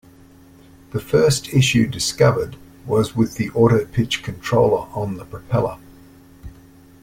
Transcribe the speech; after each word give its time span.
The 0.93 0.99
first 0.99 1.49
issue 1.53 1.85
discovered, 1.85 2.55
was 2.87 3.15
with 3.15 3.35
the 3.35 3.51
auto-pitch 3.51 4.23
controller 4.23 4.87
on 4.95 5.17
the 5.17 5.25
propeller. 5.25 5.77